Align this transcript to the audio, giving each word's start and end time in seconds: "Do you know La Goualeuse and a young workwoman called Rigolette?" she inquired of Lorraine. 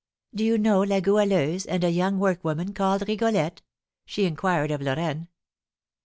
"Do 0.33 0.43
you 0.43 0.57
know 0.57 0.81
La 0.81 0.99
Goualeuse 0.99 1.67
and 1.67 1.83
a 1.83 1.91
young 1.91 2.17
workwoman 2.17 2.73
called 2.73 3.07
Rigolette?" 3.07 3.61
she 4.03 4.25
inquired 4.25 4.71
of 4.71 4.81
Lorraine. 4.81 5.27